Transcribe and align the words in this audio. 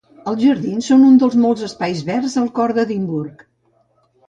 Els 0.29 0.39
jardins 0.43 0.87
són 0.91 1.03
un 1.07 1.19
dels 1.25 1.37
molts 1.43 1.67
espais 1.69 2.03
verds 2.09 2.35
al 2.43 2.51
cor 2.59 2.75
d'Edimburg. 2.81 3.47